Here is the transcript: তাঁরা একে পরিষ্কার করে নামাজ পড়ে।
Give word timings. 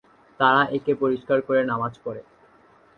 তাঁরা 0.39 0.61
একে 0.71 0.93
পরিষ্কার 0.95 1.37
করে 1.41 1.61
নামাজ 1.63 1.93
পড়ে। 2.03 2.21